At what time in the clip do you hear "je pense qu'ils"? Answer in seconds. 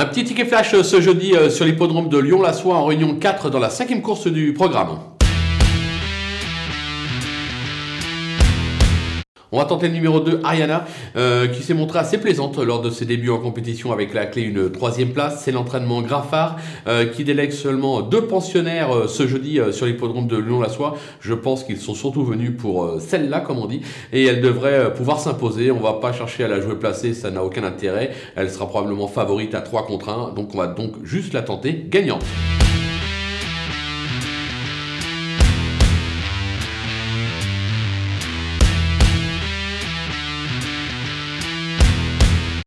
21.20-21.78